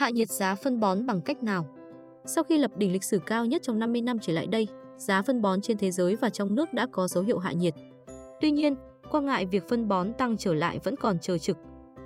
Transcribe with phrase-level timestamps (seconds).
[0.00, 1.66] Hạ nhiệt giá phân bón bằng cách nào?
[2.24, 5.22] Sau khi lập đỉnh lịch sử cao nhất trong 50 năm trở lại đây, giá
[5.22, 7.74] phân bón trên thế giới và trong nước đã có dấu hiệu hạ nhiệt.
[8.40, 8.74] Tuy nhiên,
[9.10, 11.56] quan ngại việc phân bón tăng trở lại vẫn còn chờ trực.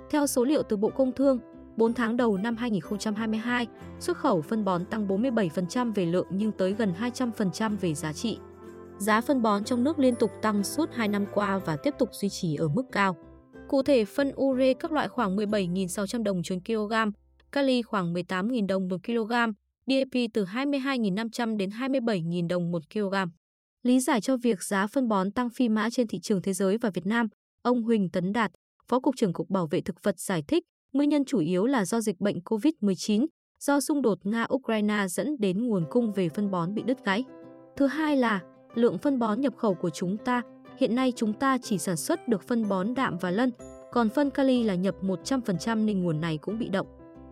[0.09, 1.39] Theo số liệu từ Bộ Công Thương,
[1.77, 3.67] 4 tháng đầu năm 2022,
[3.99, 8.37] xuất khẩu phân bón tăng 47% về lượng nhưng tới gần 200% về giá trị.
[8.97, 12.09] Giá phân bón trong nước liên tục tăng suốt 2 năm qua và tiếp tục
[12.11, 13.15] duy trì ở mức cao.
[13.67, 16.93] Cụ thể, phân ure các loại khoảng 17.600 đồng trên kg,
[17.55, 19.31] kali khoảng 18.000 đồng một kg,
[19.87, 23.15] DAP từ 22.500 đến 27.000 đồng một kg.
[23.83, 26.77] Lý giải cho việc giá phân bón tăng phi mã trên thị trường thế giới
[26.77, 27.27] và Việt Nam,
[27.61, 28.51] ông Huỳnh Tấn Đạt,
[28.87, 30.63] Phó Cục trưởng Cục Bảo vệ Thực vật giải thích,
[30.93, 33.25] nguyên nhân chủ yếu là do dịch bệnh COVID-19,
[33.59, 37.23] do xung đột Nga-Ukraine dẫn đến nguồn cung về phân bón bị đứt gãy.
[37.77, 38.41] Thứ hai là
[38.73, 40.41] lượng phân bón nhập khẩu của chúng ta.
[40.79, 43.51] Hiện nay chúng ta chỉ sản xuất được phân bón đạm và lân,
[43.91, 46.87] còn phân kali là nhập 100% nên nguồn này cũng bị động.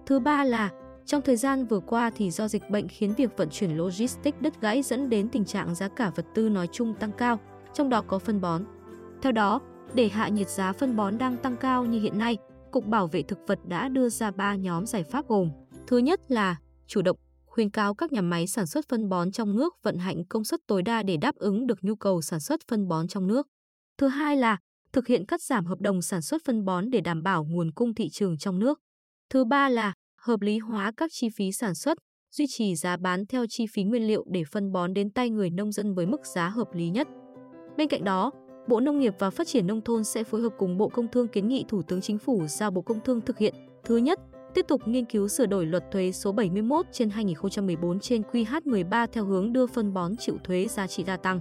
[0.05, 0.71] Thứ ba là
[1.05, 4.61] trong thời gian vừa qua thì do dịch bệnh khiến việc vận chuyển logistics đứt
[4.61, 7.39] gãy dẫn đến tình trạng giá cả vật tư nói chung tăng cao,
[7.73, 8.63] trong đó có phân bón.
[9.21, 9.61] Theo đó,
[9.93, 12.37] để hạ nhiệt giá phân bón đang tăng cao như hiện nay,
[12.71, 15.49] Cục Bảo vệ Thực vật đã đưa ra 3 nhóm giải pháp gồm
[15.87, 16.55] Thứ nhất là
[16.87, 20.25] chủ động khuyến cáo các nhà máy sản xuất phân bón trong nước vận hành
[20.25, 23.27] công suất tối đa để đáp ứng được nhu cầu sản xuất phân bón trong
[23.27, 23.47] nước.
[23.97, 24.57] Thứ hai là
[24.93, 27.93] thực hiện cắt giảm hợp đồng sản xuất phân bón để đảm bảo nguồn cung
[27.95, 28.79] thị trường trong nước.
[29.29, 31.97] Thứ ba là hợp lý hóa các chi phí sản xuất,
[32.31, 35.49] duy trì giá bán theo chi phí nguyên liệu để phân bón đến tay người
[35.49, 37.07] nông dân với mức giá hợp lý nhất.
[37.77, 38.31] Bên cạnh đó,
[38.67, 41.27] Bộ Nông nghiệp và Phát triển Nông thôn sẽ phối hợp cùng Bộ Công Thương
[41.27, 43.53] kiến nghị Thủ tướng Chính phủ giao Bộ Công Thương thực hiện.
[43.83, 44.19] Thứ nhất,
[44.53, 49.25] tiếp tục nghiên cứu sửa đổi luật thuế số 71 trên 2014 trên QH13 theo
[49.25, 51.39] hướng đưa phân bón chịu thuế giá trị gia tăng.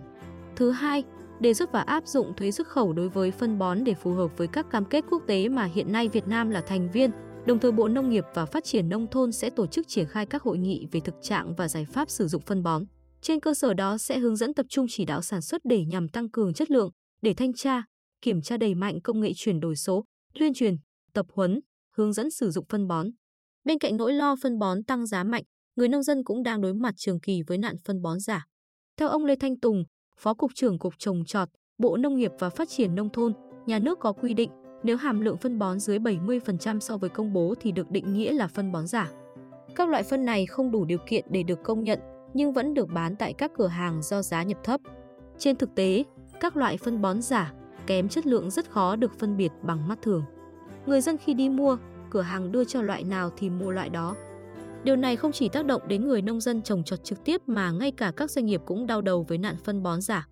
[0.57, 1.05] Thứ hai,
[1.41, 4.39] đề xuất và áp dụng thuế xuất khẩu đối với phân bón để phù hợp
[4.39, 7.11] với các cam kết quốc tế mà hiện nay Việt Nam là thành viên.
[7.47, 10.27] Đồng thời Bộ Nông nghiệp và Phát triển Nông thôn sẽ tổ chức triển khai
[10.27, 12.85] các hội nghị về thực trạng và giải pháp sử dụng phân bón.
[13.21, 16.09] Trên cơ sở đó sẽ hướng dẫn tập trung chỉ đạo sản xuất để nhằm
[16.09, 16.91] tăng cường chất lượng,
[17.23, 17.83] để thanh tra,
[18.21, 20.77] kiểm tra đầy mạnh công nghệ chuyển đổi số, tuyên truyền,
[21.13, 21.61] tập huấn,
[21.97, 23.07] hướng dẫn sử dụng phân bón.
[23.65, 25.45] Bên cạnh nỗi lo phân bón tăng giá mạnh,
[25.77, 28.47] người nông dân cũng đang đối mặt trường kỳ với nạn phân bón giả.
[28.97, 29.85] Theo ông Lê Thanh Tùng,
[30.19, 33.33] Phó Cục trưởng Cục Trồng Trọt, Bộ Nông nghiệp và Phát triển Nông thôn,
[33.67, 34.51] nhà nước có quy định
[34.83, 38.33] nếu hàm lượng phân bón dưới 70% so với công bố thì được định nghĩa
[38.33, 39.11] là phân bón giả.
[39.77, 42.01] Các loại phân này không đủ điều kiện để được công nhận
[42.35, 44.81] nhưng vẫn được bán tại các cửa hàng do giá nhập thấp.
[45.39, 46.05] Trên thực tế,
[46.41, 47.53] các loại phân bón giả,
[47.87, 50.25] kém chất lượng rất khó được phân biệt bằng mắt thường.
[50.87, 51.77] Người dân khi đi mua,
[52.11, 54.17] cửa hàng đưa cho loại nào thì mua loại đó.
[54.85, 57.71] Điều này không chỉ tác động đến người nông dân trồng trọt trực tiếp mà
[57.71, 60.29] ngay cả các doanh nghiệp cũng đau đầu với nạn phân bón giả.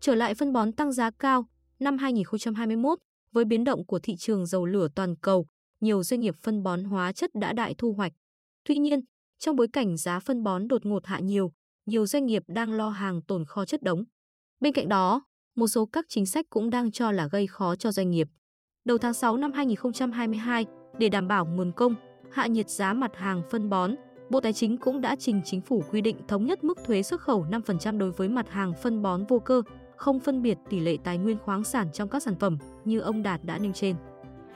[0.00, 1.46] Trở lại phân bón tăng giá cao,
[1.78, 2.98] năm 2021,
[3.32, 5.46] với biến động của thị trường dầu lửa toàn cầu,
[5.80, 8.12] nhiều doanh nghiệp phân bón hóa chất đã đại thu hoạch.
[8.64, 9.00] Tuy nhiên,
[9.38, 11.52] trong bối cảnh giá phân bón đột ngột hạ nhiều,
[11.86, 14.04] nhiều doanh nghiệp đang lo hàng tồn kho chất đống.
[14.60, 15.24] Bên cạnh đó,
[15.56, 18.28] một số các chính sách cũng đang cho là gây khó cho doanh nghiệp.
[18.84, 20.66] Đầu tháng 6 năm 2022,
[20.98, 21.94] để đảm bảo nguồn cung,
[22.30, 23.94] hạ nhiệt giá mặt hàng phân bón,
[24.30, 27.20] Bộ Tài chính cũng đã trình chính phủ quy định thống nhất mức thuế xuất
[27.20, 29.62] khẩu 5% đối với mặt hàng phân bón vô cơ,
[30.02, 33.22] không phân biệt tỷ lệ tài nguyên khoáng sản trong các sản phẩm như ông
[33.22, 33.96] Đạt đã nêu trên.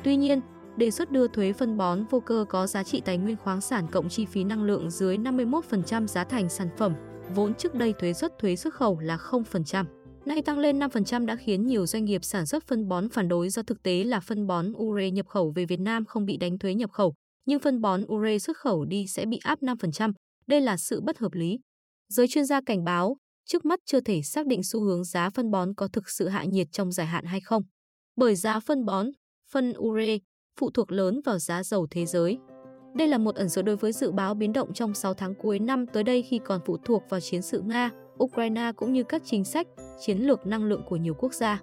[0.05, 0.41] Tuy nhiên,
[0.77, 3.87] đề xuất đưa thuế phân bón vô cơ có giá trị tài nguyên khoáng sản
[3.93, 6.95] cộng chi phí năng lượng dưới 51% giá thành sản phẩm,
[7.35, 9.85] vốn trước đây thuế xuất thuế xuất khẩu là 0%.
[10.25, 13.49] Nay tăng lên 5% đã khiến nhiều doanh nghiệp sản xuất phân bón phản đối
[13.49, 16.59] do thực tế là phân bón ure nhập khẩu về Việt Nam không bị đánh
[16.59, 17.15] thuế nhập khẩu,
[17.47, 20.13] nhưng phân bón ure xuất khẩu đi sẽ bị áp 5%.
[20.47, 21.59] Đây là sự bất hợp lý.
[22.09, 25.51] Giới chuyên gia cảnh báo, trước mắt chưa thể xác định xu hướng giá phân
[25.51, 27.63] bón có thực sự hạ nhiệt trong dài hạn hay không.
[28.17, 29.07] Bởi giá phân bón,
[29.51, 30.19] phân ure
[30.61, 32.39] phụ thuộc lớn vào giá dầu thế giới.
[32.95, 35.59] Đây là một ẩn số đối với dự báo biến động trong 6 tháng cuối
[35.59, 37.91] năm tới đây khi còn phụ thuộc vào chiến sự Nga,
[38.23, 39.67] Ukraine cũng như các chính sách,
[40.01, 41.61] chiến lược năng lượng của nhiều quốc gia.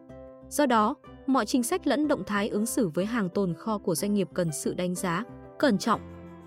[0.50, 0.96] Do đó,
[1.28, 4.28] mọi chính sách lẫn động thái ứng xử với hàng tồn kho của doanh nghiệp
[4.34, 5.24] cần sự đánh giá,
[5.60, 6.02] cẩn trọng